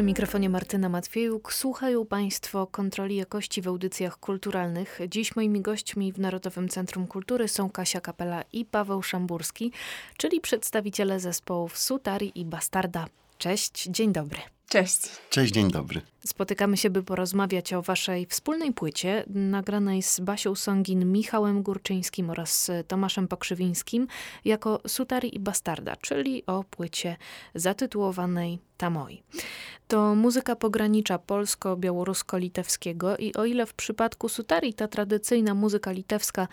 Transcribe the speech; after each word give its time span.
Przy 0.00 0.04
mikrofonie 0.04 0.48
Martyna 0.48 0.88
Matwiejuk 0.88 1.52
słuchają 1.52 2.06
Państwo 2.06 2.66
kontroli 2.66 3.16
jakości 3.16 3.62
w 3.62 3.68
audycjach 3.68 4.18
kulturalnych. 4.18 4.98
Dziś 5.08 5.36
moimi 5.36 5.60
gośćmi 5.60 6.12
w 6.12 6.18
Narodowym 6.18 6.68
Centrum 6.68 7.06
Kultury 7.06 7.48
są 7.48 7.70
Kasia 7.70 8.00
Kapela 8.00 8.44
i 8.52 8.64
Paweł 8.64 9.02
Szamburski, 9.02 9.72
czyli 10.16 10.40
przedstawiciele 10.40 11.20
zespołów 11.20 11.78
Sutari 11.78 12.32
i 12.34 12.44
Bastarda. 12.44 13.06
Cześć, 13.38 13.84
dzień 13.84 14.12
dobry. 14.12 14.38
Cześć. 14.68 15.00
Cześć, 15.30 15.52
dzień 15.52 15.70
dobry. 15.70 16.00
Spotykamy 16.26 16.76
się, 16.76 16.90
by 16.90 17.02
porozmawiać 17.02 17.72
o 17.72 17.82
waszej 17.82 18.26
wspólnej 18.26 18.72
płycie, 18.72 19.24
nagranej 19.26 20.02
z 20.02 20.20
Basią 20.20 20.54
Songin, 20.54 21.12
Michałem 21.12 21.62
Górczyńskim 21.62 22.30
oraz 22.30 22.70
Tomaszem 22.88 23.28
Pokrzywińskim, 23.28 24.06
jako 24.44 24.80
Sutari 24.86 25.36
i 25.36 25.40
Bastarda, 25.40 25.96
czyli 25.96 26.46
o 26.46 26.64
płycie 26.64 27.16
zatytułowanej 27.54 28.58
Tamoi. 28.76 29.22
To 29.88 30.14
muzyka 30.14 30.56
pogranicza 30.56 31.18
polsko-białorusko-litewskiego 31.18 33.16
i 33.18 33.34
o 33.34 33.44
ile 33.44 33.66
w 33.66 33.74
przypadku 33.74 34.28
Sutari 34.28 34.74
ta 34.74 34.88
tradycyjna 34.88 35.54
muzyka 35.54 35.92
litewska, 35.92 36.48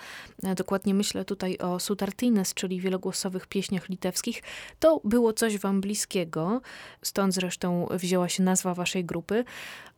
dokładnie 0.56 0.94
myślę 0.94 1.26
tutaj 1.26 1.58
o 1.58 1.80
Sutartines, 1.80 2.54
czyli 2.54 2.82
wielogłosowych 2.82 3.48
pieśniach 3.48 3.90
litewskich, 3.90 4.44
to 4.80 5.02
było 5.04 5.34
coś 5.34 5.58
wam 5.58 5.82
bliskiego, 5.82 6.62
stąd 7.02 7.34
zresztą 7.34 7.88
wzięła 7.92 8.30
się 8.30 8.44
nazwa 8.44 8.74
waszej 8.74 9.06
grupy. 9.06 9.44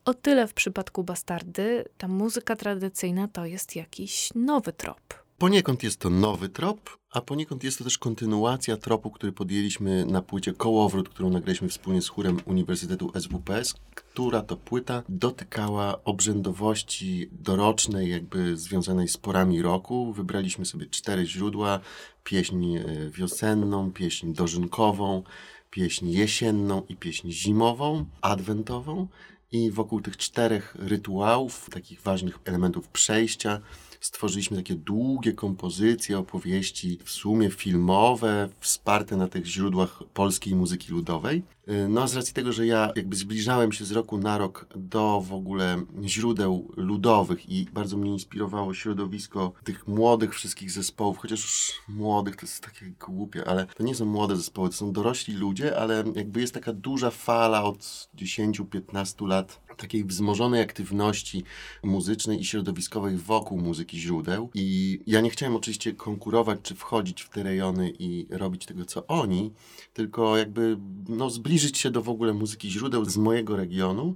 O 0.05 0.13
tyle 0.13 0.47
w 0.47 0.53
przypadku 0.53 1.03
Bastardy 1.03 1.85
ta 1.97 2.07
muzyka 2.07 2.55
tradycyjna 2.55 3.27
to 3.27 3.45
jest 3.45 3.75
jakiś 3.75 4.29
nowy 4.35 4.73
trop. 4.73 5.29
Poniekąd 5.37 5.83
jest 5.83 5.99
to 5.99 6.09
nowy 6.09 6.49
trop, 6.49 6.97
a 7.11 7.21
poniekąd 7.21 7.63
jest 7.63 7.77
to 7.77 7.83
też 7.83 7.97
kontynuacja 7.97 8.77
tropu, 8.77 9.11
który 9.11 9.31
podjęliśmy 9.31 10.05
na 10.05 10.21
płycie 10.21 10.53
Kołowrót, 10.53 11.09
którą 11.09 11.29
nagraliśmy 11.29 11.69
wspólnie 11.69 12.01
z 12.01 12.07
chórem 12.07 12.37
Uniwersytetu 12.45 13.11
SWPS, 13.19 13.73
która 13.95 14.41
to 14.41 14.57
płyta 14.57 15.03
dotykała 15.09 16.03
obrzędowości 16.03 17.29
dorocznej, 17.31 18.11
jakby 18.11 18.57
związanej 18.57 19.07
z 19.07 19.17
porami 19.17 19.61
roku. 19.61 20.13
Wybraliśmy 20.13 20.65
sobie 20.65 20.85
cztery 20.85 21.25
źródła, 21.25 21.79
pieśń 22.23 22.75
e, 22.75 23.09
wiosenną, 23.09 23.91
pieśń 23.91 24.33
dożynkową, 24.33 25.23
pieśń 25.69 26.09
jesienną 26.09 26.83
i 26.89 26.95
pieśń 26.95 27.31
zimową, 27.31 28.05
adwentową. 28.21 29.07
I 29.51 29.71
wokół 29.71 30.01
tych 30.01 30.17
czterech 30.17 30.75
rytuałów, 30.79 31.69
takich 31.69 32.01
ważnych 32.01 32.39
elementów 32.45 32.87
przejścia, 32.87 33.61
stworzyliśmy 33.99 34.57
takie 34.57 34.75
długie 34.75 35.33
kompozycje, 35.33 36.19
opowieści, 36.19 36.99
w 37.03 37.11
sumie 37.11 37.49
filmowe, 37.49 38.49
wsparte 38.59 39.17
na 39.17 39.27
tych 39.27 39.45
źródłach 39.45 40.03
polskiej 40.13 40.55
muzyki 40.55 40.91
ludowej. 40.91 41.43
Y, 41.69 41.87
no, 41.89 42.07
z 42.07 42.15
racji 42.15 42.33
tego, 42.33 42.51
że 42.51 42.67
ja 42.67 42.91
jakby 42.95 43.15
zbliżałem 43.15 43.71
się 43.71 43.85
z 43.85 43.91
roku 43.91 44.17
na 44.17 44.37
rok 44.37 44.65
do 44.75 45.21
w 45.21 45.33
ogóle 45.33 45.81
źródeł 46.03 46.71
ludowych 46.77 47.49
i 47.49 47.65
bardzo 47.73 47.97
mnie 47.97 48.11
inspirowało 48.11 48.73
środowisko 48.73 49.51
tych 49.63 49.87
młodych 49.87 50.33
wszystkich 50.33 50.71
zespołów, 50.71 51.17
chociaż 51.17 51.39
już 51.39 51.73
młodych 51.87 52.35
to 52.35 52.41
jest 52.41 52.63
takie 52.63 52.85
głupie, 53.07 53.47
ale 53.47 53.65
to 53.65 53.83
nie 53.83 53.95
są 53.95 54.05
młode 54.05 54.35
zespoły, 54.35 54.69
to 54.69 54.75
są 54.75 54.91
dorośli 54.91 55.33
ludzie, 55.33 55.79
ale 55.79 56.03
jakby 56.15 56.41
jest 56.41 56.53
taka 56.53 56.73
duża 56.73 57.09
fala 57.09 57.63
od 57.63 58.09
10-15 58.15 59.27
lat 59.27 59.68
takiej 59.79 60.03
wzmożonej 60.03 60.61
aktywności 60.61 61.43
muzycznej 61.83 62.41
i 62.41 62.45
środowiskowej 62.45 63.17
wokół 63.17 63.61
muzyki 63.61 63.99
źródeł. 63.99 64.49
I 64.53 64.99
ja 65.07 65.21
nie 65.21 65.29
chciałem 65.29 65.55
oczywiście 65.55 65.93
konkurować 65.93 66.59
czy 66.63 66.75
wchodzić 66.75 67.21
w 67.21 67.29
te 67.29 67.43
rejony 67.43 67.93
i 67.99 68.27
robić 68.29 68.65
tego, 68.65 68.85
co 68.85 69.07
oni, 69.07 69.51
tylko 69.93 70.37
jakby 70.37 70.77
no, 71.09 71.29
zbliżyć 71.29 71.77
się 71.77 71.91
do 71.91 72.01
w 72.01 72.09
ogóle 72.09 72.33
muzyki 72.33 72.71
źródeł 72.71 73.05
z 73.05 73.17
mojego 73.17 73.55
regionu. 73.55 74.15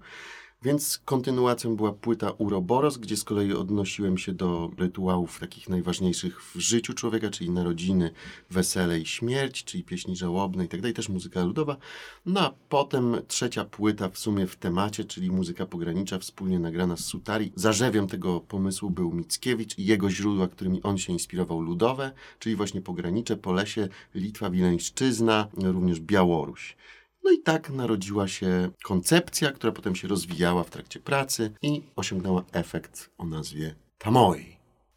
Więc 0.63 1.01
kontynuacją 1.05 1.75
była 1.75 1.93
płyta 1.93 2.31
Uroboros, 2.31 2.97
gdzie 2.97 3.17
z 3.17 3.23
kolei 3.23 3.53
odnosiłem 3.53 4.17
się 4.17 4.33
do 4.33 4.71
rytuałów 4.77 5.39
takich 5.39 5.69
najważniejszych 5.69 6.43
w 6.43 6.59
życiu 6.59 6.93
człowieka, 6.93 7.29
czyli 7.29 7.49
narodziny, 7.49 8.11
wesele 8.49 8.99
i 8.99 9.05
śmierć, 9.05 9.63
czyli 9.63 9.83
pieśni 9.83 10.15
żałobne 10.15 10.65
i 10.65 10.67
tak 10.67 10.81
też 10.95 11.09
muzyka 11.09 11.43
ludowa. 11.43 11.77
No 12.25 12.39
a 12.39 12.53
potem 12.69 13.17
trzecia 13.27 13.65
płyta 13.65 14.09
w 14.09 14.17
sumie 14.17 14.47
w 14.47 14.55
temacie, 14.55 15.05
czyli 15.05 15.31
muzyka 15.31 15.65
pogranicza, 15.65 16.19
wspólnie 16.19 16.59
nagrana 16.59 16.97
z 16.97 17.05
Sutari. 17.05 17.51
Zarzewiem 17.55 18.07
tego 18.07 18.39
pomysłu 18.39 18.89
był 18.89 19.11
Mickiewicz 19.11 19.77
i 19.77 19.85
jego 19.85 20.09
źródła, 20.09 20.47
którymi 20.47 20.83
on 20.83 20.97
się 20.97 21.13
inspirował, 21.13 21.61
ludowe, 21.61 22.11
czyli 22.39 22.55
właśnie 22.55 22.81
pogranicze, 22.81 23.37
Polesie, 23.37 23.87
Litwa, 24.15 24.49
Wileńszczyzna, 24.49 25.47
również 25.53 25.99
Białoruś. 25.99 26.75
No 27.23 27.31
i 27.31 27.39
tak 27.39 27.69
narodziła 27.69 28.27
się 28.27 28.69
koncepcja, 28.83 29.51
która 29.51 29.73
potem 29.73 29.95
się 29.95 30.07
rozwijała 30.07 30.63
w 30.63 30.69
trakcie 30.69 30.99
pracy 30.99 31.51
i 31.61 31.81
osiągnęła 31.95 32.43
efekt 32.53 33.09
o 33.17 33.25
nazwie 33.25 33.75
Tamoi. 33.97 34.53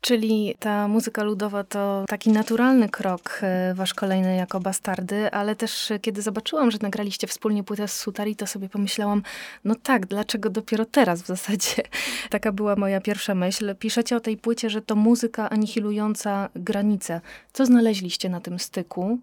Czyli 0.06 0.54
ta 0.59 0.88
muzyka 0.88 1.22
ludowa 1.22 1.64
to 1.64 2.04
taki 2.09 2.31
naturalny 2.31 2.88
krok 2.88 3.41
e, 3.42 3.75
wasz 3.75 3.94
kolejny 3.94 4.37
jako 4.37 4.60
bastardy, 4.60 5.31
ale 5.31 5.56
też 5.56 5.91
e, 5.91 5.98
kiedy 5.98 6.22
zobaczyłam, 6.22 6.70
że 6.70 6.78
nagraliście 6.82 7.26
wspólnie 7.26 7.64
płytę 7.64 7.88
z 7.88 7.97
Sutari, 7.97 8.37
to 8.37 8.47
sobie 8.47 8.69
pomyślałam, 8.69 9.22
no 9.64 9.75
tak, 9.82 10.06
dlaczego 10.06 10.50
dopiero 10.50 10.84
teraz 10.84 11.22
w 11.22 11.26
zasadzie? 11.26 11.82
Taka 12.31 12.53
była 12.53 12.76
moja 12.76 13.00
pierwsza 13.00 13.34
myśl. 13.34 13.75
Piszecie 13.78 14.16
o 14.16 14.20
tej 14.20 14.37
płycie, 14.37 14.70
że 14.70 14.82
to 14.82 14.94
muzyka 14.94 15.50
anihilująca 15.50 16.48
granice. 16.54 17.20
Co 17.53 17.66
znaleźliście 17.66 18.28
na 18.28 18.41
tym 18.41 18.58
styku? 18.58 19.19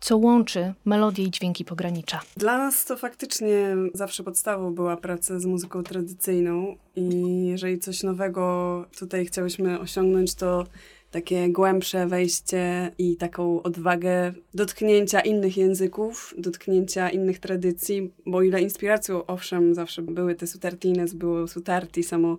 Co 0.00 0.16
łączy 0.16 0.74
melodię 0.84 1.24
i 1.24 1.30
dźwięki 1.30 1.64
pogranicza. 1.64 2.20
Dla 2.36 2.58
nas 2.58 2.84
to 2.84 2.96
faktycznie 2.96 3.76
zawsze 3.94 4.22
podstawą 4.22 4.74
była 4.74 4.96
praca 4.96 5.40
z 5.40 5.46
muzyką 5.46 5.82
tradycyjną 5.82 6.76
i 6.96 7.46
jeżeli 7.46 7.78
coś 7.78 8.02
nowego 8.02 8.84
tutaj 8.98 9.26
chciałyśmy 9.26 9.80
osiągnąć, 9.80 10.34
to 10.34 10.64
takie 11.10 11.48
głębsze 11.48 12.06
wejście 12.06 12.92
i 12.98 13.16
taką 13.16 13.62
odwagę 13.62 14.32
dotknięcia 14.54 15.20
innych 15.20 15.56
języków, 15.56 16.34
dotknięcia 16.38 17.10
innych 17.10 17.38
tradycji, 17.38 18.12
bo 18.26 18.42
ile 18.42 18.62
inspiracją, 18.62 19.26
owszem, 19.26 19.74
zawsze 19.74 20.02
były 20.02 20.34
te 20.34 20.46
sutartines, 20.46 21.14
było 21.14 21.48
sutarti, 21.48 22.02
samo 22.02 22.38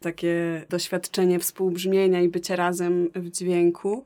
takie 0.00 0.64
doświadczenie 0.68 1.38
współbrzmienia 1.38 2.20
i 2.20 2.28
bycia 2.28 2.56
razem 2.56 3.10
w 3.14 3.30
dźwięku, 3.30 4.04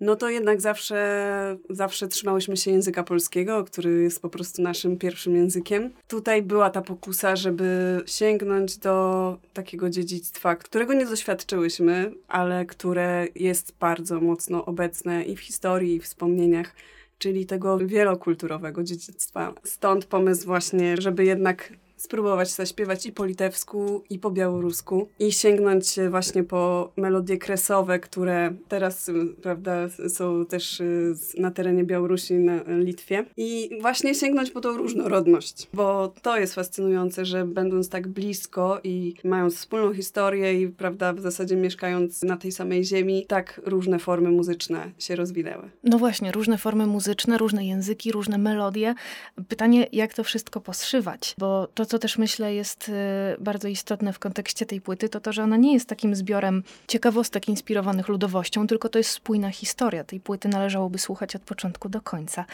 no 0.00 0.16
to 0.16 0.30
jednak 0.30 0.60
zawsze, 0.60 1.56
zawsze 1.70 2.08
trzymałyśmy 2.08 2.56
się 2.56 2.70
języka 2.70 3.02
polskiego, 3.02 3.64
który 3.64 4.02
jest 4.02 4.22
po 4.22 4.28
prostu 4.28 4.62
naszym 4.62 4.96
pierwszym 4.96 5.36
językiem. 5.36 5.90
Tutaj 6.08 6.42
była 6.42 6.70
ta 6.70 6.82
pokusa, 6.82 7.36
żeby 7.36 8.00
sięgnąć 8.06 8.78
do 8.78 9.36
takiego 9.52 9.90
dziedzictwa, 9.90 10.56
którego 10.56 10.94
nie 10.94 11.06
doświadczyłyśmy, 11.06 12.12
ale 12.28 12.66
które 12.66 13.26
jest 13.34 13.74
bardzo 13.80 14.20
mocno 14.20 14.64
obecne 14.64 15.24
i 15.24 15.36
w 15.36 15.40
historii, 15.40 15.94
i 15.94 16.00
w 16.00 16.04
wspomnieniach 16.04 16.74
czyli 17.18 17.46
tego 17.46 17.78
wielokulturowego 17.78 18.84
dziedzictwa. 18.84 19.52
Stąd 19.64 20.04
pomysł 20.04 20.46
właśnie, 20.46 20.96
żeby 20.98 21.24
jednak 21.24 21.72
spróbować 21.98 22.50
zaśpiewać 22.50 23.06
i 23.06 23.12
po 23.12 23.24
litewsku, 23.24 24.02
i 24.10 24.18
po 24.18 24.30
białorusku 24.30 25.08
i 25.18 25.32
sięgnąć 25.32 25.96
właśnie 26.10 26.44
po 26.44 26.92
melodie 26.96 27.38
kresowe, 27.38 27.98
które 27.98 28.54
teraz, 28.68 29.10
prawda, 29.42 29.88
są 30.08 30.46
też 30.46 30.80
y, 30.80 31.14
na 31.38 31.50
terenie 31.50 31.84
Białorusi, 31.84 32.34
na 32.34 32.62
Litwie. 32.78 33.24
I 33.36 33.70
właśnie 33.80 34.14
sięgnąć 34.14 34.50
po 34.50 34.60
tą 34.60 34.76
różnorodność, 34.76 35.68
bo 35.74 36.12
to 36.22 36.38
jest 36.38 36.54
fascynujące, 36.54 37.24
że 37.24 37.44
będąc 37.44 37.88
tak 37.88 38.08
blisko 38.08 38.80
i 38.84 39.14
mając 39.24 39.56
wspólną 39.56 39.94
historię 39.94 40.62
i, 40.62 40.68
prawda, 40.68 41.12
w 41.12 41.20
zasadzie 41.20 41.56
mieszkając 41.56 42.22
na 42.22 42.36
tej 42.36 42.52
samej 42.52 42.84
ziemi, 42.84 43.26
tak 43.28 43.60
różne 43.64 43.98
formy 43.98 44.30
muzyczne 44.30 44.90
się 44.98 45.16
rozwinęły. 45.16 45.70
No 45.84 45.98
właśnie, 45.98 46.32
różne 46.32 46.58
formy 46.58 46.86
muzyczne, 46.86 47.38
różne 47.38 47.66
języki, 47.66 48.12
różne 48.12 48.38
melodie. 48.38 48.94
Pytanie, 49.48 49.86
jak 49.92 50.14
to 50.14 50.24
wszystko 50.24 50.60
poszywać, 50.60 51.34
bo 51.38 51.68
to, 51.74 51.86
co 51.88 51.98
też 51.98 52.18
myślę 52.18 52.54
jest 52.54 52.88
y, 52.88 52.92
bardzo 53.38 53.68
istotne 53.68 54.12
w 54.12 54.18
kontekście 54.18 54.66
tej 54.66 54.80
płyty, 54.80 55.08
to 55.08 55.20
to, 55.20 55.32
że 55.32 55.42
ona 55.42 55.56
nie 55.56 55.72
jest 55.72 55.88
takim 55.88 56.14
zbiorem 56.14 56.62
ciekawostek 56.88 57.48
inspirowanych 57.48 58.08
ludowością, 58.08 58.66
tylko 58.66 58.88
to 58.88 58.98
jest 58.98 59.10
spójna 59.10 59.50
historia. 59.50 60.04
Tej 60.04 60.20
płyty 60.20 60.48
należałoby 60.48 60.98
słuchać 60.98 61.36
od 61.36 61.42
początku 61.42 61.88
do 61.88 62.00
końca. 62.00 62.44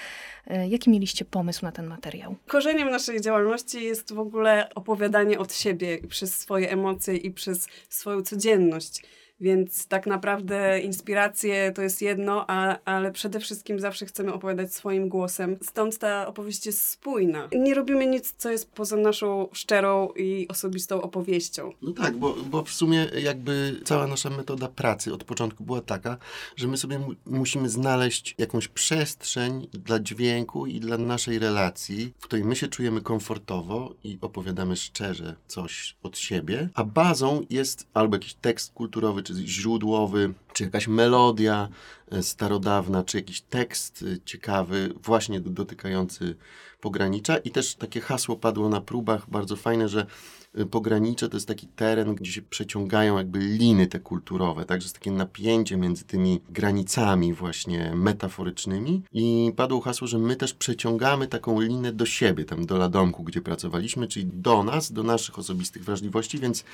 Y, 0.51 0.69
jaki 0.69 0.91
mieliście 0.91 1.25
pomysł 1.25 1.65
na 1.65 1.73
ten 1.73 1.87
materiał? 1.87 2.37
Korzeniem 2.47 2.91
naszej 2.91 3.21
działalności 3.21 3.85
jest 3.85 4.13
w 4.13 4.19
ogóle 4.19 4.69
opowiadanie 4.75 5.39
od 5.39 5.55
siebie 5.55 5.99
przez 6.09 6.39
swoje 6.39 6.71
emocje 6.71 7.17
i 7.17 7.31
przez 7.31 7.69
swoją 7.89 8.23
codzienność. 8.23 9.03
Więc 9.41 9.87
tak 9.87 10.07
naprawdę 10.07 10.81
inspiracje 10.81 11.73
to 11.75 11.83
jest 11.83 12.03
jedno, 12.03 12.45
a, 12.49 12.79
ale 12.85 13.13
przede 13.13 13.41
wszystkim 13.41 13.81
zawsze 13.81 14.07
chcemy 14.07 14.33
opowiadać 14.33 14.75
swoim 14.75 15.09
głosem. 15.09 15.57
Stąd 15.63 15.99
ta 15.99 16.27
opowieść 16.27 16.67
jest 16.67 16.87
spójna. 16.87 17.49
Nie 17.53 17.75
robimy 17.75 18.07
nic, 18.07 18.35
co 18.37 18.51
jest 18.51 18.71
poza 18.71 18.97
naszą 18.97 19.49
szczerą 19.53 20.09
i 20.17 20.49
osobistą 20.49 21.03
opowieścią. 21.03 21.73
No 21.83 21.93
tak, 21.93 22.17
bo, 22.17 22.35
bo 22.51 22.65
w 22.65 22.71
sumie 22.71 23.07
jakby 23.23 23.81
cała 23.85 24.07
nasza 24.07 24.31
metoda 24.31 24.69
pracy 24.69 25.15
od 25.15 25.25
początku 25.25 25.65
była 25.65 25.81
taka, 25.81 26.17
że 26.57 26.69
my 26.69 26.77
sobie 26.77 26.99
mu 26.99 27.13
musimy 27.27 27.69
znaleźć 27.69 28.35
jakąś 28.39 28.69
przestrzeń 28.69 29.69
dla 29.73 30.01
dźwięku 30.01 30.67
i 30.67 30.81
dla 30.81 30.99
naszej 30.99 31.39
relacji, 31.39 32.13
w 32.19 32.25
której 32.25 32.45
my 32.45 32.57
się 32.57 32.69
czujemy 32.69 33.01
komfortowo 33.01 33.95
i 34.05 34.19
opowiadamy 34.21 34.77
szczerze 34.77 35.37
coś 35.47 35.97
od 36.03 36.19
siebie, 36.19 36.69
a 36.75 36.85
bazą 36.85 37.43
jest 37.51 37.87
albo 37.95 38.17
jakiś 38.17 38.35
tekst 38.35 38.73
kulturowy, 38.73 39.23
czy 39.25 39.35
źródłowy, 39.35 40.35
czy 40.53 40.65
jakaś 40.65 40.89
melodia 40.89 41.69
e, 42.11 42.23
starodawna, 42.23 43.05
czy 43.05 43.17
jakiś 43.17 43.41
tekst 43.41 44.05
e, 44.15 44.19
ciekawy, 44.25 44.95
właśnie 45.03 45.41
dotykający 45.41 46.37
pogranicza. 46.81 47.37
I 47.37 47.51
też 47.51 47.75
takie 47.75 48.01
hasło 48.01 48.37
padło 48.37 48.69
na 48.69 48.81
próbach, 48.81 49.31
bardzo 49.31 49.57
fajne, 49.57 49.89
że 49.89 50.07
e, 50.55 50.67
pogranicze 50.67 51.29
to 51.29 51.37
jest 51.37 51.49
taki 51.49 51.67
teren, 51.67 52.15
gdzie 52.15 52.33
się 52.33 52.43
przeciągają 52.43 53.19
jakby 53.19 53.39
liny 53.39 53.87
te 53.87 54.01
kulturowe, 54.01 54.65
także 54.65 54.85
jest 54.85 54.95
takie 54.95 55.11
napięcie 55.11 55.77
między 55.77 56.05
tymi 56.05 56.41
granicami 56.51 57.35
właśnie 57.35 57.93
metaforycznymi 57.95 59.03
i 59.13 59.53
padło 59.57 59.81
hasło, 59.81 60.07
że 60.07 60.19
my 60.19 60.37
też 60.37 60.55
przeciągamy 60.55 61.27
taką 61.27 61.61
linę 61.61 61.93
do 61.93 62.07
siebie, 62.07 62.45
tam 62.45 62.67
do 62.67 62.77
Ladomku, 62.77 63.23
gdzie 63.25 63.41
pracowaliśmy, 63.41 64.09
czyli 64.09 64.27
do 64.27 64.63
nas, 64.63 64.93
do 64.93 65.03
naszych 65.03 65.39
osobistych 65.39 65.85
wrażliwości, 65.85 66.39
więc 66.39 66.65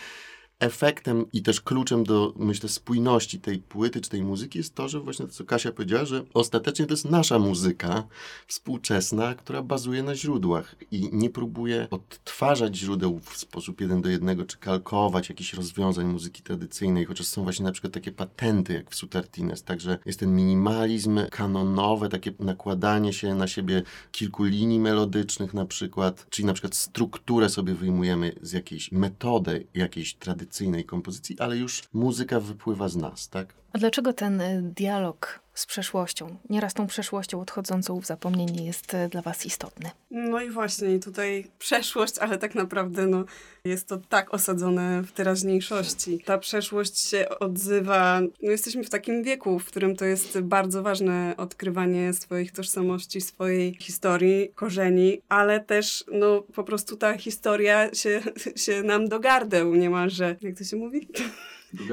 efektem 0.60 1.24
i 1.32 1.42
też 1.42 1.60
kluczem 1.60 2.04
do, 2.04 2.32
myślę, 2.36 2.68
spójności 2.68 3.40
tej 3.40 3.58
płyty 3.58 4.00
czy 4.00 4.10
tej 4.10 4.22
muzyki 4.22 4.58
jest 4.58 4.74
to, 4.74 4.88
że 4.88 5.00
właśnie 5.00 5.26
to, 5.26 5.32
co 5.32 5.44
Kasia 5.44 5.72
powiedziała, 5.72 6.04
że 6.04 6.24
ostatecznie 6.34 6.86
to 6.86 6.92
jest 6.92 7.10
nasza 7.10 7.38
muzyka 7.38 8.04
współczesna, 8.46 9.34
która 9.34 9.62
bazuje 9.62 10.02
na 10.02 10.14
źródłach 10.14 10.76
i 10.90 11.10
nie 11.12 11.30
próbuje 11.30 11.88
odtwarzać 11.90 12.76
źródeł 12.76 13.20
w 13.24 13.36
sposób 13.36 13.80
jeden 13.80 14.02
do 14.02 14.08
jednego, 14.08 14.44
czy 14.44 14.58
kalkować 14.58 15.28
jakichś 15.28 15.54
rozwiązań 15.54 16.06
muzyki 16.06 16.42
tradycyjnej, 16.42 17.04
chociaż 17.04 17.26
są 17.26 17.42
właśnie 17.42 17.64
na 17.64 17.72
przykład 17.72 17.92
takie 17.92 18.12
patenty, 18.12 18.72
jak 18.72 18.90
w 18.90 18.94
Sutartines, 18.94 19.62
także 19.62 19.98
jest 20.06 20.20
ten 20.20 20.36
minimalizm 20.36 21.20
kanonowe, 21.30 22.08
takie 22.08 22.32
nakładanie 22.38 23.12
się 23.12 23.34
na 23.34 23.46
siebie 23.46 23.82
kilku 24.12 24.44
linii 24.44 24.80
melodycznych 24.80 25.54
na 25.54 25.66
przykład, 25.66 26.26
czyli 26.30 26.46
na 26.46 26.52
przykład 26.52 26.74
strukturę 26.74 27.48
sobie 27.48 27.74
wyjmujemy 27.74 28.32
z 28.42 28.52
jakiejś 28.52 28.92
metody, 28.92 29.66
jakiejś 29.74 30.14
tradycyjnej 30.14 30.49
tradycyjnej 30.50 30.84
kompozycji, 30.84 31.36
ale 31.40 31.56
już 31.56 31.82
muzyka 31.92 32.40
wypływa 32.40 32.88
z 32.88 32.96
nas, 32.96 33.28
tak? 33.28 33.54
A 33.72 33.78
dlaczego 33.78 34.12
ten 34.12 34.40
y, 34.40 34.62
dialog 34.62 35.40
z 35.60 35.66
przeszłością, 35.66 36.36
nieraz 36.50 36.74
tą 36.74 36.86
przeszłością 36.86 37.40
odchodzącą 37.40 38.00
w 38.00 38.06
zapomnienie 38.06 38.66
jest 38.66 38.94
y, 38.94 39.08
dla 39.08 39.22
was 39.22 39.46
istotny? 39.46 39.90
No 40.10 40.42
i 40.42 40.50
właśnie, 40.50 40.98
tutaj 40.98 41.46
przeszłość, 41.58 42.18
ale 42.18 42.38
tak 42.38 42.54
naprawdę 42.54 43.06
no, 43.06 43.24
jest 43.64 43.88
to 43.88 43.96
tak 43.96 44.34
osadzone 44.34 45.02
w 45.02 45.12
teraźniejszości. 45.12 46.18
Ta 46.24 46.38
przeszłość 46.38 47.08
się 47.08 47.28
odzywa, 47.28 48.20
no 48.42 48.50
jesteśmy 48.50 48.84
w 48.84 48.90
takim 48.90 49.22
wieku, 49.22 49.58
w 49.58 49.64
którym 49.64 49.96
to 49.96 50.04
jest 50.04 50.40
bardzo 50.40 50.82
ważne 50.82 51.34
odkrywanie 51.36 52.12
swoich 52.12 52.52
tożsamości, 52.52 53.20
swojej 53.20 53.74
historii, 53.80 54.52
korzeni, 54.54 55.22
ale 55.28 55.60
też 55.60 56.04
no 56.12 56.42
po 56.54 56.64
prostu 56.64 56.96
ta 56.96 57.18
historia 57.18 57.94
się, 57.94 58.22
się 58.64 58.82
nam 58.82 59.08
do 59.08 59.20
gardeł 59.20 59.74
niemalże, 59.74 60.36
jak 60.40 60.58
to 60.58 60.64
się 60.64 60.76
mówi? 60.76 61.08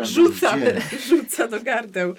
rzuca, 0.03 0.57
rzuca 1.09 1.47
do 1.47 1.61
gardeł. 1.61 2.15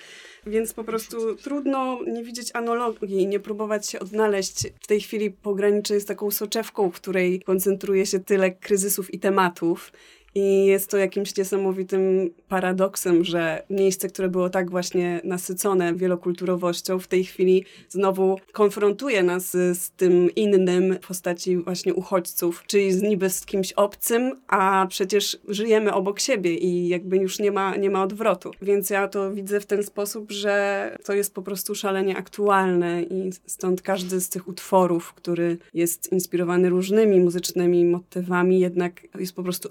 Więc 0.48 0.72
po 0.72 0.84
prostu 0.84 1.36
trudno 1.36 1.98
nie 2.06 2.24
widzieć 2.24 2.50
analogii, 2.54 3.26
nie 3.26 3.40
próbować 3.40 3.88
się 3.88 4.00
odnaleźć. 4.00 4.66
W 4.80 4.86
tej 4.86 5.00
chwili 5.00 5.30
pogranicze 5.30 5.94
jest 5.94 6.08
taką 6.08 6.30
soczewką, 6.30 6.90
w 6.90 6.94
której 6.94 7.42
koncentruje 7.42 8.06
się 8.06 8.20
tyle 8.20 8.50
kryzysów 8.50 9.14
i 9.14 9.18
tematów. 9.18 9.92
I 10.34 10.66
jest 10.66 10.90
to 10.90 10.96
jakimś 10.96 11.36
niesamowitym 11.36 12.30
paradoksem, 12.48 13.24
że 13.24 13.62
miejsce, 13.70 14.08
które 14.08 14.28
było 14.28 14.50
tak 14.50 14.70
właśnie 14.70 15.20
nasycone 15.24 15.94
wielokulturowością, 15.94 16.98
w 16.98 17.06
tej 17.06 17.24
chwili 17.24 17.64
znowu 17.88 18.38
konfrontuje 18.52 19.22
nas 19.22 19.50
z, 19.50 19.90
tym 19.90 20.34
innym 20.34 20.98
w 21.02 21.06
postaci 21.06 21.56
właśnie 21.56 21.94
uchodźców, 21.94 22.64
czyli 22.66 22.92
z 22.92 23.02
niby 23.02 23.30
z 23.30 23.46
kimś 23.46 23.72
obcym, 23.72 24.32
a 24.48 24.86
przecież 24.88 25.38
żyjemy 25.48 25.94
obok 25.94 26.20
siebie 26.20 26.54
i 26.54 26.88
jakby 26.88 27.16
już 27.16 27.38
nie 27.38 27.52
ma, 27.52 27.76
nie 27.76 27.90
ma 27.90 28.02
odwrotu. 28.02 28.50
Więc 28.62 28.90
ja 28.90 29.08
to 29.08 29.32
widzę 29.32 29.60
w 29.60 29.66
ten 29.66 29.82
sposób, 29.82 30.30
że 30.30 30.96
to 31.04 31.12
jest 31.12 31.34
po 31.34 31.42
prostu 31.42 31.74
szalenie 31.74 32.16
aktualne 32.16 33.02
i 33.02 33.30
stąd 33.46 33.82
każdy 33.82 34.20
z 34.20 34.28
tych 34.28 34.48
utworów, 34.48 35.14
który 35.14 35.58
jest 35.74 36.12
inspirowany 36.12 36.68
różnymi 36.68 37.20
muzycznymi 37.20 37.84
motywami, 37.84 38.60
jednak 38.60 39.02
jest 39.18 39.32
po 39.32 39.42
prostu 39.42 39.68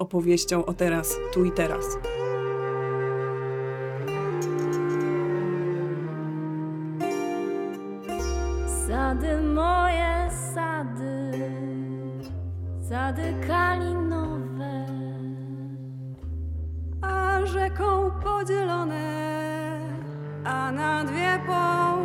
opowieścią 0.47 0.65
o 0.65 0.73
teraz, 0.73 1.15
tu 1.33 1.45
i 1.45 1.51
teraz. 1.51 1.97
Sady 8.87 9.41
moje 9.41 10.29
sady, 10.53 11.31
sady 12.89 13.33
kalinowe, 13.47 14.85
a 17.01 17.45
rzeką 17.45 18.11
podzielone, 18.23 19.79
a 20.45 20.71
na 20.71 21.03
dwie 21.03 21.39
połowy. 21.45 21.96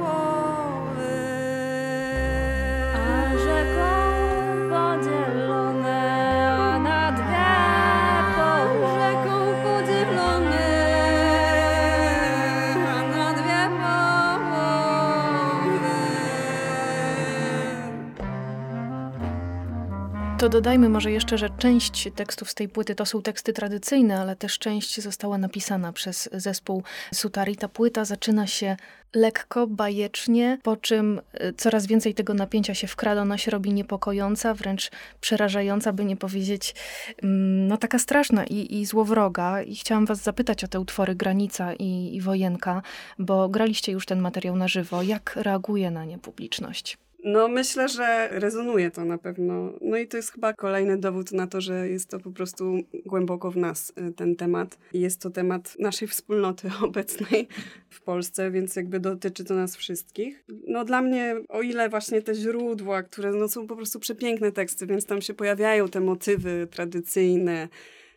To 20.42 20.48
dodajmy 20.48 20.88
może 20.88 21.12
jeszcze, 21.12 21.38
że 21.38 21.50
część 21.50 22.08
tekstów 22.14 22.50
z 22.50 22.54
tej 22.54 22.68
płyty 22.68 22.94
to 22.94 23.06
są 23.06 23.22
teksty 23.22 23.52
tradycyjne, 23.52 24.20
ale 24.20 24.36
też 24.36 24.58
część 24.58 25.00
została 25.00 25.38
napisana 25.38 25.92
przez 25.92 26.28
zespół 26.32 26.82
Sutari. 27.14 27.56
Ta 27.56 27.68
płyta 27.68 28.04
zaczyna 28.04 28.46
się 28.46 28.76
lekko, 29.14 29.66
bajecznie, 29.66 30.58
po 30.62 30.76
czym 30.76 31.20
y, 31.42 31.52
coraz 31.56 31.86
więcej 31.86 32.14
tego 32.14 32.34
napięcia 32.34 32.74
się 32.74 32.86
wkrada, 32.86 33.22
ona 33.22 33.38
się 33.38 33.50
robi 33.50 33.72
niepokojąca, 33.72 34.54
wręcz 34.54 34.90
przerażająca, 35.20 35.92
by 35.92 36.04
nie 36.04 36.16
powiedzieć, 36.16 36.74
mm, 37.22 37.68
no 37.68 37.76
taka 37.76 37.98
straszna 37.98 38.44
i, 38.44 38.80
i 38.80 38.86
złowroga. 38.86 39.62
I 39.62 39.76
chciałam 39.76 40.06
was 40.06 40.22
zapytać 40.22 40.64
o 40.64 40.68
te 40.68 40.80
utwory 40.80 41.14
Granica 41.14 41.74
i, 41.74 42.16
i 42.16 42.20
Wojenka, 42.20 42.82
bo 43.18 43.48
graliście 43.48 43.92
już 43.92 44.06
ten 44.06 44.20
materiał 44.20 44.56
na 44.56 44.68
żywo. 44.68 45.02
Jak 45.02 45.36
reaguje 45.36 45.90
na 45.90 46.04
nie 46.04 46.18
publiczność? 46.18 46.98
No, 47.24 47.48
myślę, 47.48 47.88
że 47.88 48.28
rezonuje 48.30 48.90
to 48.90 49.04
na 49.04 49.18
pewno. 49.18 49.72
No 49.80 49.96
i 49.96 50.06
to 50.06 50.16
jest 50.16 50.32
chyba 50.32 50.52
kolejny 50.52 50.98
dowód 50.98 51.32
na 51.32 51.46
to, 51.46 51.60
że 51.60 51.88
jest 51.88 52.10
to 52.10 52.20
po 52.20 52.30
prostu 52.30 52.78
głęboko 53.06 53.50
w 53.50 53.56
nas 53.56 53.92
y, 54.08 54.12
ten 54.12 54.36
temat. 54.36 54.78
Jest 54.92 55.20
to 55.20 55.30
temat 55.30 55.76
naszej 55.78 56.08
wspólnoty 56.08 56.70
obecnej 56.86 57.48
w 57.90 58.00
Polsce, 58.00 58.50
więc 58.50 58.76
jakby 58.76 59.00
dotyczy 59.00 59.44
to 59.44 59.54
nas 59.54 59.76
wszystkich. 59.76 60.44
No 60.66 60.84
dla 60.84 61.02
mnie, 61.02 61.36
o 61.48 61.62
ile 61.62 61.88
właśnie 61.88 62.22
te 62.22 62.34
źródła, 62.34 63.02
które 63.02 63.32
no, 63.32 63.48
są 63.48 63.66
po 63.66 63.76
prostu 63.76 64.00
przepiękne 64.00 64.52
teksty, 64.52 64.86
więc 64.86 65.06
tam 65.06 65.22
się 65.22 65.34
pojawiają 65.34 65.88
te 65.88 66.00
motywy 66.00 66.68
tradycyjne, 66.70 67.68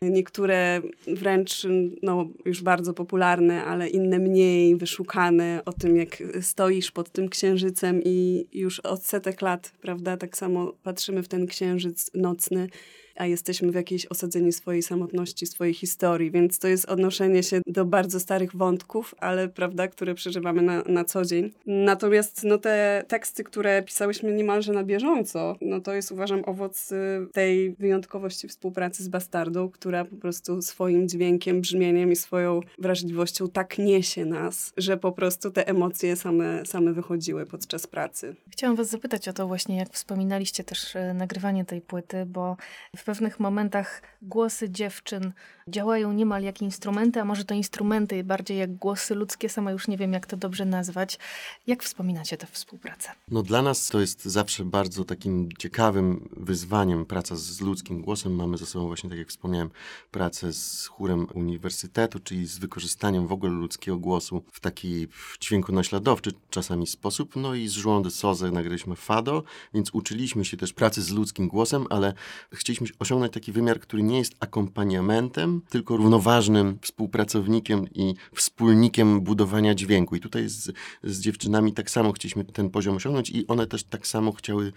Niektóre 0.02 0.82
wręcz 1.06 1.66
no, 2.02 2.28
już 2.44 2.62
bardzo 2.62 2.94
popularne, 2.94 3.64
ale 3.64 3.88
inne 3.88 4.18
mniej 4.18 4.76
wyszukane 4.76 5.62
o 5.64 5.72
tym, 5.72 5.96
jak 5.96 6.22
stoisz 6.40 6.90
pod 6.90 7.10
tym 7.10 7.28
księżycem 7.28 8.00
i 8.04 8.46
już 8.52 8.80
od 8.80 9.04
setek 9.04 9.42
lat, 9.42 9.72
prawda, 9.80 10.16
tak 10.16 10.36
samo 10.36 10.72
patrzymy 10.82 11.22
w 11.22 11.28
ten 11.28 11.46
księżyc 11.46 12.10
nocny 12.14 12.68
a 13.16 13.26
jesteśmy 13.26 13.72
w 13.72 13.74
jakiejś 13.74 14.06
osadzeni 14.06 14.52
swojej 14.52 14.82
samotności, 14.82 15.46
swojej 15.46 15.74
historii, 15.74 16.30
więc 16.30 16.58
to 16.58 16.68
jest 16.68 16.84
odnoszenie 16.84 17.42
się 17.42 17.60
do 17.66 17.84
bardzo 17.84 18.20
starych 18.20 18.56
wątków, 18.56 19.14
ale 19.18 19.48
prawda, 19.48 19.88
które 19.88 20.14
przeżywamy 20.14 20.62
na, 20.62 20.82
na 20.82 21.04
co 21.04 21.24
dzień. 21.24 21.50
Natomiast 21.66 22.44
no, 22.44 22.58
te 22.58 23.04
teksty, 23.08 23.44
które 23.44 23.82
pisałyśmy 23.82 24.32
niemalże 24.32 24.72
na 24.72 24.84
bieżąco, 24.84 25.56
no 25.60 25.80
to 25.80 25.94
jest 25.94 26.12
uważam 26.12 26.42
owoc 26.46 26.92
y, 26.92 27.26
tej 27.32 27.74
wyjątkowości 27.78 28.48
współpracy 28.48 29.04
z 29.04 29.08
Bastardą, 29.08 29.70
która 29.70 30.04
po 30.04 30.16
prostu 30.16 30.62
swoim 30.62 31.08
dźwiękiem, 31.08 31.60
brzmieniem 31.60 32.12
i 32.12 32.16
swoją 32.16 32.60
wrażliwością 32.78 33.48
tak 33.48 33.78
niesie 33.78 34.24
nas, 34.24 34.72
że 34.76 34.96
po 34.96 35.12
prostu 35.12 35.50
te 35.50 35.68
emocje 35.68 36.16
same, 36.16 36.66
same 36.66 36.92
wychodziły 36.92 37.46
podczas 37.46 37.86
pracy. 37.86 38.36
Chciałam 38.50 38.76
was 38.76 38.88
zapytać 38.88 39.28
o 39.28 39.32
to 39.32 39.46
właśnie, 39.46 39.76
jak 39.76 39.92
wspominaliście 39.92 40.64
też 40.64 40.96
e, 40.96 41.14
nagrywanie 41.14 41.64
tej 41.64 41.80
płyty, 41.80 42.26
bo 42.26 42.56
w 42.96 43.04
pewnych 43.06 43.40
momentach 43.40 44.02
głosy 44.22 44.70
dziewczyn 44.70 45.32
działają 45.68 46.12
niemal 46.12 46.42
jak 46.42 46.62
instrumenty, 46.62 47.20
a 47.20 47.24
może 47.24 47.44
to 47.44 47.54
instrumenty 47.54 48.24
bardziej 48.24 48.58
jak 48.58 48.76
głosy 48.76 49.14
ludzkie, 49.14 49.48
sama 49.48 49.70
już 49.70 49.88
nie 49.88 49.96
wiem, 49.96 50.12
jak 50.12 50.26
to 50.26 50.36
dobrze 50.36 50.64
nazwać. 50.64 51.18
Jak 51.66 51.82
wspominacie 51.82 52.36
tę 52.36 52.46
współpracę? 52.46 53.10
No 53.28 53.42
dla 53.42 53.62
nas 53.62 53.88
to 53.88 54.00
jest 54.00 54.24
zawsze 54.24 54.64
bardzo 54.64 55.04
takim 55.04 55.48
ciekawym 55.58 56.28
wyzwaniem 56.36 57.06
praca 57.06 57.36
z 57.36 57.60
ludzkim 57.60 58.02
głosem. 58.02 58.34
Mamy 58.34 58.58
ze 58.58 58.66
sobą 58.66 58.86
właśnie, 58.86 59.10
tak 59.10 59.18
jak 59.18 59.28
wspomniałem, 59.28 59.70
pracę 60.10 60.52
z 60.52 60.86
chórem 60.86 61.26
uniwersytetu, 61.34 62.20
czyli 62.20 62.46
z 62.46 62.58
wykorzystaniem 62.58 63.26
w 63.26 63.32
ogóle 63.32 63.52
ludzkiego 63.52 63.98
głosu 63.98 64.42
w 64.52 64.60
taki 64.60 65.08
dźwięku 65.40 65.72
naśladowczy 65.72 66.32
czasami 66.50 66.86
sposób. 66.86 67.36
No 67.36 67.54
i 67.54 67.68
z 67.68 67.76
João 67.76 68.02
de 68.02 68.10
Souza 68.10 68.50
nagraliśmy 68.50 68.96
Fado, 68.96 69.42
więc 69.74 69.90
uczyliśmy 69.92 70.44
się 70.44 70.56
też 70.56 70.72
pracy 70.72 71.02
z 71.02 71.10
ludzkim 71.10 71.48
głosem, 71.48 71.86
ale 71.90 72.14
chcieliśmy 72.52 72.86
osiągnąć 72.98 73.32
taki 73.32 73.52
wymiar, 73.52 73.80
który 73.80 74.02
nie 74.02 74.18
jest 74.18 74.34
akompaniamentem, 74.40 75.60
tylko 75.70 75.96
równoważnym 75.96 76.78
współpracownikiem 76.82 77.86
i 77.94 78.14
wspólnikiem 78.34 79.20
budowania 79.20 79.74
dźwięku. 79.74 80.16
I 80.16 80.20
tutaj 80.20 80.48
z, 80.48 80.72
z 81.02 81.20
dziewczynami 81.20 81.72
tak 81.72 81.90
samo 81.90 82.12
chcieliśmy 82.12 82.44
ten 82.44 82.70
poziom 82.70 82.96
osiągnąć 82.96 83.30
i 83.30 83.46
one 83.46 83.66
też 83.66 83.84
tak 83.84 84.06
samo 84.06 84.32
chciały 84.32 84.72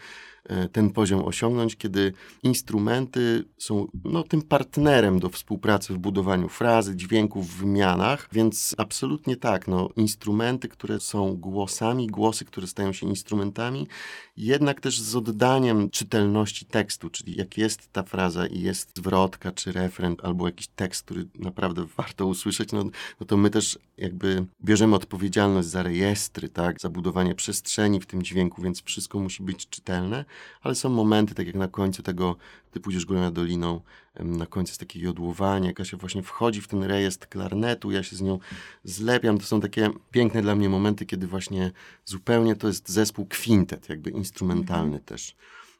ten 0.71 0.89
poziom 0.89 1.25
osiągnąć, 1.25 1.75
kiedy 1.75 2.13
instrumenty 2.43 3.43
są 3.57 3.87
no, 4.03 4.23
tym 4.23 4.41
partnerem 4.41 5.19
do 5.19 5.29
współpracy 5.29 5.93
w 5.93 5.97
budowaniu 5.97 6.49
frazy, 6.49 6.95
dźwięków, 6.95 7.57
wymianach, 7.57 8.29
więc 8.31 8.75
absolutnie 8.77 9.35
tak, 9.35 9.67
no, 9.67 9.89
instrumenty, 9.95 10.67
które 10.67 10.99
są 10.99 11.35
głosami, 11.37 12.07
głosy, 12.07 12.45
które 12.45 12.67
stają 12.67 12.93
się 12.93 13.07
instrumentami, 13.07 13.87
jednak 14.37 14.81
też 14.81 15.01
z 15.01 15.15
oddaniem 15.15 15.89
czytelności 15.89 16.65
tekstu, 16.65 17.09
czyli 17.09 17.35
jak 17.35 17.57
jest 17.57 17.91
ta 17.91 18.03
fraza 18.03 18.47
i 18.47 18.61
jest 18.61 18.97
zwrotka, 18.97 19.51
czy 19.51 19.71
refren, 19.71 20.15
albo 20.23 20.47
jakiś 20.47 20.67
tekst, 20.67 21.03
który 21.03 21.27
naprawdę 21.35 21.85
warto 21.97 22.25
usłyszeć, 22.25 22.71
no, 22.71 22.83
no 23.19 23.25
to 23.25 23.37
my 23.37 23.49
też 23.49 23.79
jakby 23.97 24.45
bierzemy 24.63 24.95
odpowiedzialność 24.95 25.67
za 25.67 25.83
rejestry, 25.83 26.49
tak, 26.49 26.81
za 26.81 26.89
budowanie 26.89 27.35
przestrzeni 27.35 27.99
w 27.99 28.05
tym 28.05 28.23
dźwięku, 28.23 28.61
więc 28.61 28.83
wszystko 28.83 29.19
musi 29.19 29.43
być 29.43 29.69
czytelne 29.69 30.25
ale 30.61 30.75
są 30.75 30.89
momenty, 30.89 31.35
tak 31.35 31.47
jak 31.47 31.55
na 31.55 31.67
końcu 31.67 32.03
tego, 32.03 32.35
ty 32.71 32.79
pójdziesz 32.79 33.05
górą 33.05 33.31
doliną, 33.31 33.81
na 34.19 34.45
końcu 34.45 34.69
jest 34.69 34.79
takie 34.79 34.99
jodłowanie, 34.99 35.73
Kasia 35.73 35.97
właśnie 35.97 36.23
wchodzi 36.23 36.61
w 36.61 36.67
ten 36.67 36.83
rejestr 36.83 37.27
klarnetu, 37.27 37.91
ja 37.91 38.03
się 38.03 38.15
z 38.15 38.21
nią 38.21 38.39
zlepiam, 38.83 39.37
to 39.37 39.45
są 39.45 39.61
takie 39.61 39.89
piękne 40.11 40.41
dla 40.41 40.55
mnie 40.55 40.69
momenty, 40.69 41.05
kiedy 41.05 41.27
właśnie 41.27 41.71
zupełnie 42.05 42.55
to 42.55 42.67
jest 42.67 42.89
zespół 42.89 43.25
kwintet, 43.25 43.89
jakby 43.89 44.09
instrumentalny 44.09 44.85
mhm. 44.85 45.03
też. 45.03 45.35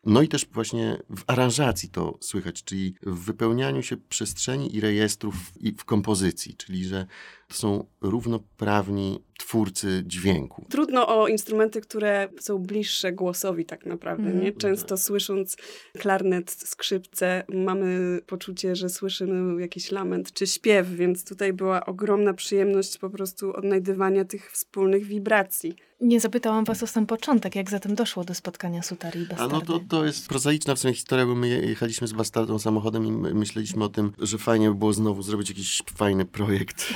No 0.06 0.22
i 0.22 0.28
też 0.28 0.46
właśnie 0.52 0.98
w 1.10 1.24
aranżacji 1.28 1.90
to 1.90 2.18
słychać, 2.22 2.64
czyli 2.64 2.96
w 3.02 3.20
wypełnianiu 3.26 3.84
się 3.84 3.98
przestrzeni 3.98 4.76
i 4.76 4.82
rejestrów 4.82 5.36
i 5.60 5.72
w 5.72 5.86
kompozycji, 5.86 6.56
czyli 6.56 6.86
że 6.86 7.06
to 7.50 7.56
są 7.56 7.86
równoprawni 8.02 9.24
twórcy 9.40 10.04
dźwięku. 10.08 10.66
Trudno 10.70 11.08
o 11.08 11.28
instrumenty, 11.28 11.82
które 11.82 12.30
są 12.40 12.58
bliższe 12.58 13.12
głosowi 13.12 13.66
tak 13.66 13.86
naprawdę. 13.86 14.30
Mm. 14.30 14.44
Nie? 14.44 14.52
Często 14.52 14.98
słysząc 14.98 15.58
klarnet, 16.00 16.52
skrzypce, 16.52 17.44
mamy 17.54 18.20
poczucie, 18.28 18.76
że 18.76 18.90
słyszymy 18.90 19.62
jakiś 19.62 19.92
lament 19.92 20.34
czy 20.34 20.48
śpiew, 20.48 20.90
więc 20.90 21.26
tutaj 21.26 21.54
była 21.54 21.86
ogromna 21.86 22.34
przyjemność 22.34 22.98
po 22.98 23.10
prostu 23.10 23.54
odnajdywania 23.54 24.26
tych 24.26 24.52
wspólnych 24.52 25.06
wibracji. 25.06 25.76
Nie 26.02 26.20
zapytałam 26.20 26.66
was 26.66 26.84
o 26.84 26.88
sam 26.88 27.06
początek, 27.06 27.56
jak 27.56 27.70
zatem 27.70 27.96
doszło 27.96 28.24
do 28.24 28.36
spotkania 28.36 28.84
Sutari 28.84 29.22
i 29.22 29.26
Bastardy. 29.26 29.56
A 29.56 29.60
no 29.60 29.66
to, 29.66 29.80
to 29.90 30.06
jest 30.06 30.28
prozaiczna 30.28 30.76
w 30.76 30.80
sumie 30.80 30.94
historia, 30.94 31.26
bo 31.26 31.36
my 31.36 31.50
jechaliśmy 31.50 32.08
z 32.08 32.14
Bastardą 32.14 32.60
samochodem 32.60 33.06
i 33.06 33.12
myśleliśmy 33.12 33.84
o 33.84 33.90
tym, 33.90 34.12
że 34.20 34.38
fajnie 34.38 34.70
by 34.70 34.76
było 34.76 34.94
znowu 34.94 35.22
zrobić 35.22 35.50
jakiś 35.50 35.84
fajny 35.96 36.26
projekt 36.26 36.86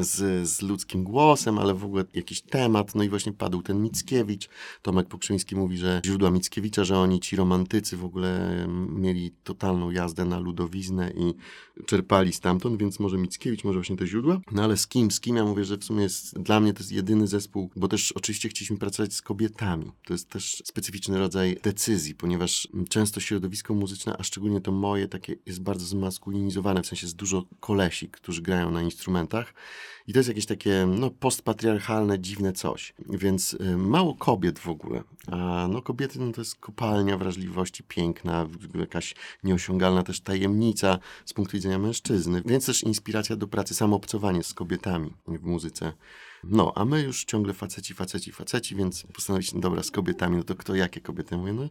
z, 0.00 0.48
z 0.48 0.62
ludzkim 0.62 1.04
głosem, 1.04 1.58
ale 1.58 1.74
w 1.74 1.84
ogóle 1.84 2.04
jakiś 2.14 2.40
temat. 2.40 2.94
No 2.94 3.02
i 3.02 3.08
właśnie 3.08 3.32
padł 3.32 3.62
ten 3.62 3.82
Mickiewicz. 3.82 4.48
Tomek 4.82 5.08
Pokrzyński 5.08 5.56
mówi, 5.56 5.78
że 5.78 6.00
źródła 6.04 6.30
Mickiewicza, 6.30 6.84
że 6.84 6.98
oni, 6.98 7.20
ci 7.20 7.36
romantycy 7.36 7.96
w 7.96 8.04
ogóle 8.04 8.64
mieli 8.88 9.30
totalną 9.44 9.90
jazdę 9.90 10.24
na 10.24 10.38
ludowiznę 10.38 11.12
i 11.16 11.34
czerpali 11.86 12.32
stamtąd, 12.32 12.80
więc 12.80 13.00
może 13.00 13.18
Mickiewicz, 13.18 13.64
może 13.64 13.78
właśnie 13.78 13.96
te 13.96 14.06
źródła. 14.06 14.40
No 14.52 14.64
ale 14.64 14.76
z 14.76 14.86
kim? 14.86 15.10
Z 15.10 15.20
kim? 15.20 15.36
Ja 15.36 15.44
mówię, 15.44 15.64
że 15.64 15.76
w 15.76 15.84
sumie 15.84 16.02
jest, 16.02 16.38
dla 16.38 16.60
mnie 16.60 16.72
to 16.72 16.78
jest 16.78 16.92
jedyny 16.92 17.26
zespół, 17.26 17.70
bo 17.76 17.88
też 17.88 18.12
oczywiście 18.12 18.48
chcieliśmy 18.48 18.76
pracować 18.76 19.14
z 19.14 19.22
kobietami. 19.22 19.92
To 20.06 20.14
jest 20.14 20.28
też 20.28 20.62
specyficzny 20.64 21.18
rodzaj 21.18 21.56
decyzji, 21.62 22.14
ponieważ 22.14 22.68
często 22.88 23.20
środowisko 23.20 23.74
muzyczne, 23.74 24.16
a 24.18 24.22
szczególnie 24.22 24.60
to 24.60 24.72
moje, 24.72 25.08
takie 25.08 25.36
jest 25.46 25.62
bardzo 25.62 25.86
zmaskulinizowane, 25.86 26.82
w 26.82 26.86
sensie 26.86 27.06
jest 27.06 27.16
dużo 27.16 27.44
kolesi, 27.60 28.08
którzy 28.08 28.42
grają 28.42 28.70
na 28.70 28.82
instrumentach 28.82 29.53
i 30.06 30.12
to 30.12 30.18
jest 30.18 30.28
jakieś 30.28 30.46
takie 30.46 30.86
no, 30.86 31.10
postpatriarchalne, 31.10 32.18
dziwne 32.18 32.52
coś. 32.52 32.94
Więc 33.08 33.54
y, 33.54 33.76
mało 33.76 34.14
kobiet 34.14 34.58
w 34.58 34.68
ogóle. 34.68 35.02
A 35.26 35.68
no, 35.70 35.82
kobiety 35.82 36.18
no, 36.20 36.32
to 36.32 36.40
jest 36.40 36.56
kopalnia 36.56 37.18
wrażliwości, 37.18 37.82
piękna, 37.82 38.48
jakaś 38.74 39.14
nieosiągalna 39.44 40.02
też 40.02 40.20
tajemnica 40.20 40.98
z 41.24 41.32
punktu 41.32 41.56
widzenia 41.56 41.78
mężczyzny. 41.78 42.42
Więc 42.46 42.66
też 42.66 42.82
inspiracja 42.82 43.36
do 43.36 43.48
pracy, 43.48 43.74
samoobcowanie 43.74 44.42
z 44.42 44.54
kobietami 44.54 45.14
w 45.26 45.42
muzyce. 45.42 45.92
No, 46.50 46.72
a 46.74 46.84
my 46.84 47.02
już 47.02 47.24
ciągle 47.24 47.54
faceci, 47.54 47.94
faceci, 47.94 48.32
faceci, 48.32 48.76
więc 48.76 49.02
postanowiliśmy, 49.02 49.60
dobra, 49.60 49.82
z 49.82 49.90
kobietami, 49.90 50.36
no 50.36 50.42
to 50.42 50.54
kto 50.54 50.74
jakie 50.74 51.00
kobiety? 51.00 51.36
Mówię, 51.36 51.52
no. 51.52 51.68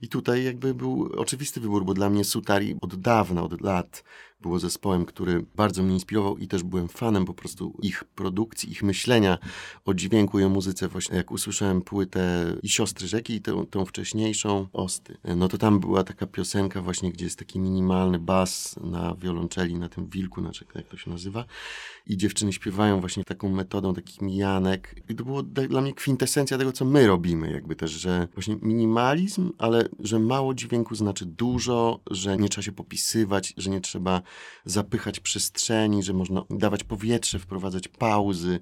I 0.00 0.08
tutaj 0.08 0.44
jakby 0.44 0.74
był 0.74 1.10
oczywisty 1.16 1.60
wybór, 1.60 1.84
bo 1.84 1.94
dla 1.94 2.10
mnie 2.10 2.24
Sutari 2.24 2.76
od 2.80 3.00
dawna, 3.00 3.42
od 3.42 3.60
lat 3.60 4.04
było 4.44 4.58
zespołem, 4.58 5.04
który 5.04 5.44
bardzo 5.56 5.82
mnie 5.82 5.94
inspirował 5.94 6.38
i 6.38 6.48
też 6.48 6.62
byłem 6.62 6.88
fanem 6.88 7.24
po 7.24 7.34
prostu 7.34 7.74
ich 7.82 8.04
produkcji, 8.04 8.70
ich 8.72 8.82
myślenia 8.82 9.38
o 9.84 9.94
dźwięku 9.94 10.40
i 10.40 10.44
o 10.44 10.48
muzyce. 10.48 10.88
Właśnie 10.88 11.16
jak 11.16 11.30
usłyszałem 11.30 11.82
płytę 11.82 12.56
i 12.62 12.68
Siostry 12.68 13.08
Rzeki 13.08 13.34
i 13.34 13.40
tą 13.70 13.84
wcześniejszą 13.84 14.66
Osty, 14.72 15.16
no 15.36 15.48
to 15.48 15.58
tam 15.58 15.80
była 15.80 16.04
taka 16.04 16.26
piosenka 16.26 16.82
właśnie, 16.82 17.12
gdzie 17.12 17.24
jest 17.24 17.38
taki 17.38 17.58
minimalny 17.58 18.18
bas 18.18 18.76
na 18.80 19.14
wiolonczeli, 19.14 19.74
na 19.74 19.88
tym 19.88 20.06
wilku, 20.06 20.40
znaczy 20.40 20.64
jak 20.74 20.88
to 20.88 20.96
się 20.96 21.10
nazywa 21.10 21.44
i 22.06 22.16
dziewczyny 22.16 22.52
śpiewają 22.52 23.00
właśnie 23.00 23.24
taką 23.24 23.48
metodą 23.48 23.94
takich 23.94 24.20
mijanek 24.20 24.94
i 25.08 25.14
to 25.14 25.24
było 25.24 25.42
dla 25.42 25.80
mnie 25.80 25.94
kwintesencja 25.94 26.58
tego, 26.58 26.72
co 26.72 26.84
my 26.84 27.06
robimy 27.06 27.52
jakby 27.52 27.76
też, 27.76 27.90
że 27.90 28.28
właśnie 28.34 28.56
minimalizm, 28.62 29.52
ale 29.58 29.88
że 30.00 30.18
mało 30.18 30.54
dźwięku 30.54 30.94
znaczy 30.94 31.26
dużo, 31.26 32.00
że 32.10 32.36
nie 32.36 32.48
trzeba 32.48 32.62
się 32.62 32.72
popisywać, 32.72 33.54
że 33.56 33.70
nie 33.70 33.80
trzeba 33.80 34.22
zapychać 34.64 35.20
przestrzeni, 35.20 36.02
że 36.02 36.12
można 36.12 36.42
dawać 36.50 36.84
powietrze, 36.84 37.38
wprowadzać 37.38 37.88
pauzy, 37.88 38.60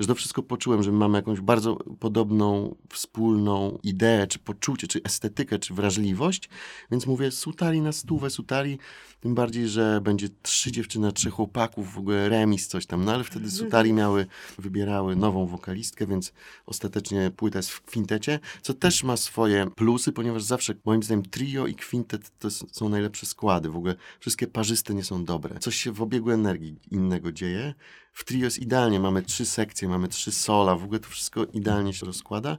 że 0.00 0.06
to 0.06 0.14
wszystko 0.14 0.42
poczułem, 0.42 0.82
że 0.82 0.92
mamy 0.92 1.18
jakąś 1.18 1.40
bardzo 1.40 1.76
podobną, 1.76 2.76
wspólną 2.92 3.78
ideę, 3.82 4.26
czy 4.26 4.38
poczucie, 4.38 4.86
czy 4.86 5.02
estetykę, 5.02 5.58
czy 5.58 5.74
wrażliwość, 5.74 6.48
więc 6.90 7.06
mówię, 7.06 7.30
sutali 7.30 7.80
na 7.80 7.92
stówę, 7.92 8.30
sutali, 8.30 8.78
tym 9.20 9.34
bardziej, 9.34 9.68
że 9.68 10.00
będzie 10.00 10.28
trzy 10.42 10.72
dziewczyny, 10.72 11.12
trzech 11.12 11.34
chłopaków, 11.34 11.94
w 11.94 11.98
ogóle 11.98 12.28
remis, 12.28 12.68
coś 12.68 12.86
tam, 12.86 13.04
no 13.04 13.12
ale 13.12 13.24
wtedy 13.24 13.44
mhm. 13.44 13.58
sutali 13.58 13.92
miały, 13.92 14.26
wybierały 14.58 15.16
nową 15.16 15.46
wokalistkę, 15.46 16.06
więc 16.06 16.32
ostatecznie 16.66 17.30
płyta 17.36 17.58
jest 17.58 17.70
w 17.70 17.80
kwintecie, 17.80 18.40
co 18.62 18.74
też 18.74 19.04
ma 19.04 19.16
swoje 19.16 19.66
plusy, 19.76 20.12
ponieważ 20.12 20.42
zawsze, 20.42 20.74
moim 20.84 21.02
zdaniem, 21.02 21.24
trio 21.24 21.66
i 21.66 21.74
kwintet 21.74 22.38
to 22.38 22.50
są 22.50 22.88
najlepsze 22.88 23.26
składy, 23.26 23.70
w 23.70 23.76
ogóle 23.76 23.94
wszystkie 24.20 24.46
parzyste 24.46 24.94
nie 24.94 25.04
są 25.04 25.24
dobre. 25.24 25.58
Coś 25.58 25.76
się 25.76 25.92
w 25.92 26.02
obiegu 26.02 26.30
energii 26.30 26.76
innego 26.90 27.32
dzieje, 27.32 27.74
w 28.12 28.24
trio 28.24 28.44
jest 28.44 28.58
idealnie, 28.58 29.00
mamy 29.00 29.22
trzy 29.22 29.46
sekcje, 29.46 29.88
mamy 29.88 30.08
trzy 30.08 30.32
sola, 30.32 30.76
w 30.76 30.84
ogóle 30.84 31.00
to 31.00 31.08
wszystko 31.08 31.44
idealnie 31.44 31.92
się 31.92 32.06
rozkłada. 32.06 32.58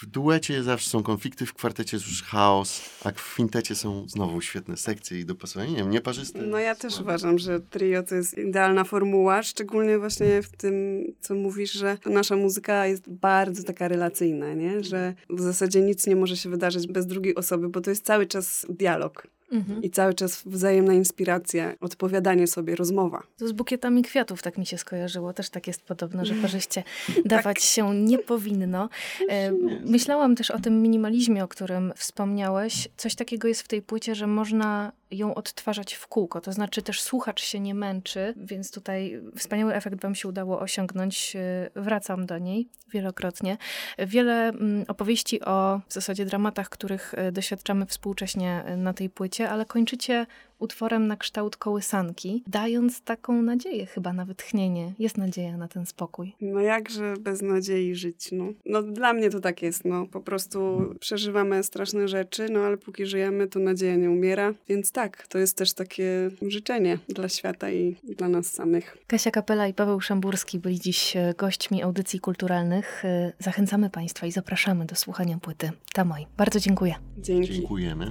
W 0.00 0.06
duecie 0.06 0.62
zawsze 0.62 0.90
są 0.90 1.02
konflikty, 1.02 1.46
w 1.46 1.54
kwartecie 1.54 1.96
jest 1.96 2.06
już 2.06 2.22
chaos, 2.22 2.82
a 3.04 3.10
w 3.10 3.14
kwintecie 3.14 3.74
są 3.74 4.08
znowu 4.08 4.40
świetne 4.40 4.76
sekcje 4.76 5.20
i 5.20 5.24
dopasowanie. 5.24 5.70
Nie 5.70 5.76
wiem, 5.76 5.90
nieparzyste. 5.90 6.42
No 6.42 6.58
ja 6.58 6.74
też 6.74 7.00
uważam, 7.00 7.38
że 7.38 7.60
trio 7.60 8.02
to 8.02 8.14
jest 8.14 8.38
idealna 8.38 8.84
formuła, 8.84 9.42
szczególnie 9.42 9.98
właśnie 9.98 10.42
w 10.42 10.56
tym, 10.56 11.04
co 11.20 11.34
mówisz, 11.34 11.72
że 11.72 11.98
nasza 12.06 12.36
muzyka 12.36 12.86
jest 12.86 13.10
bardzo 13.10 13.62
taka 13.62 13.88
relacyjna, 13.88 14.54
nie? 14.54 14.84
Że 14.84 15.14
w 15.30 15.40
zasadzie 15.40 15.80
nic 15.80 16.06
nie 16.06 16.16
może 16.16 16.36
się 16.36 16.50
wydarzyć 16.50 16.86
bez 16.86 17.06
drugiej 17.06 17.34
osoby, 17.34 17.68
bo 17.68 17.80
to 17.80 17.90
jest 17.90 18.04
cały 18.04 18.26
czas 18.26 18.66
dialog. 18.68 19.26
Mhm. 19.52 19.82
I 19.82 19.90
cały 19.90 20.14
czas 20.14 20.42
wzajemna 20.46 20.94
inspiracja, 20.94 21.74
odpowiadanie 21.80 22.46
sobie, 22.46 22.76
rozmowa. 22.76 23.22
To 23.38 23.48
z 23.48 23.52
bukietami 23.52 24.02
kwiatów 24.02 24.42
tak 24.42 24.58
mi 24.58 24.66
się 24.66 24.78
skojarzyło. 24.78 25.32
Też 25.32 25.50
tak 25.50 25.66
jest 25.66 25.82
podobno, 25.82 26.24
że 26.24 26.34
parzyście 26.34 26.82
dawać 27.24 27.62
się 27.62 27.94
nie 27.94 28.18
powinno. 28.18 28.88
E, 29.28 29.52
myślałam 29.84 30.36
też 30.36 30.50
o 30.50 30.58
tym 30.58 30.82
minimalizmie, 30.82 31.44
o 31.44 31.48
którym 31.48 31.92
wspomniałeś. 31.96 32.88
Coś 32.96 33.14
takiego 33.14 33.48
jest 33.48 33.62
w 33.62 33.68
tej 33.68 33.82
płycie, 33.82 34.14
że 34.14 34.26
można 34.26 34.92
ją 35.10 35.34
odtwarzać 35.34 35.94
w 35.94 36.06
kółko. 36.06 36.40
To 36.40 36.52
znaczy 36.52 36.82
też 36.82 37.02
słuchacz 37.02 37.42
się 37.42 37.60
nie 37.60 37.74
męczy, 37.74 38.34
więc 38.36 38.70
tutaj 38.70 39.22
wspaniały 39.36 39.74
efekt 39.74 40.02
wam 40.02 40.14
się 40.14 40.28
udało 40.28 40.60
osiągnąć. 40.60 41.36
E, 41.36 41.70
Wracam 41.76 42.26
do 42.26 42.38
niej 42.38 42.68
wielokrotnie. 42.92 43.56
Wiele 43.98 44.48
mm, 44.48 44.84
opowieści 44.88 45.44
o 45.44 45.80
w 45.88 45.92
zasadzie 45.92 46.24
dramatach, 46.24 46.68
których 46.68 47.14
e, 47.14 47.32
doświadczamy 47.32 47.86
współcześnie 47.86 48.62
e, 48.66 48.76
na 48.76 48.92
tej 48.92 49.10
płycie, 49.10 49.50
ale 49.50 49.64
kończycie 49.64 50.26
utworem 50.58 51.06
na 51.06 51.16
kształt 51.16 51.56
kołysanki, 51.56 52.42
dając 52.46 53.00
taką 53.02 53.42
nadzieję, 53.42 53.86
chyba 53.86 54.12
na 54.12 54.24
wytchnienie. 54.24 54.92
Jest 54.98 55.18
nadzieja 55.18 55.56
na 55.56 55.68
ten 55.68 55.86
spokój. 55.86 56.34
No 56.40 56.60
jakże 56.60 57.14
bez 57.20 57.42
nadziei 57.42 57.94
żyć, 57.94 58.32
no. 58.32 58.44
No 58.66 58.82
dla 58.82 59.12
mnie 59.12 59.30
to 59.30 59.40
tak 59.40 59.62
jest, 59.62 59.84
no. 59.84 60.06
Po 60.06 60.20
prostu 60.20 60.78
przeżywamy 61.00 61.62
straszne 61.62 62.08
rzeczy, 62.08 62.48
no 62.52 62.60
ale 62.60 62.76
póki 62.76 63.06
żyjemy, 63.06 63.48
to 63.48 63.58
nadzieja 63.58 63.96
nie 63.96 64.10
umiera. 64.10 64.54
Więc 64.68 64.92
tak, 64.92 65.26
to 65.26 65.38
jest 65.38 65.56
też 65.56 65.72
takie 65.72 66.30
życzenie 66.42 66.98
dla 67.08 67.28
świata 67.28 67.70
i 67.70 67.96
dla 68.16 68.28
nas 68.28 68.52
samych. 68.52 68.96
Kasia 69.06 69.30
Kapela 69.30 69.68
i 69.68 69.74
Paweł 69.74 70.00
Szamburski 70.00 70.58
byli 70.58 70.80
dziś 70.80 71.16
e, 71.16 71.34
gośćmi 71.38 71.82
audycji 71.82 72.20
kulturalnych. 72.20 73.04
E, 73.04 73.32
Zachęcamy 73.38 73.90
Państwa 73.90 74.26
i 74.26 74.32
zapraszamy 74.32 74.86
do 74.86 74.94
słuchania 74.94 75.38
płyty 75.38 75.70
Tamoj. 75.92 76.26
Bardzo 76.36 76.60
dziękuję. 76.60 76.94
Dzięki. 77.18 77.52
Dziękujemy. 77.52 78.10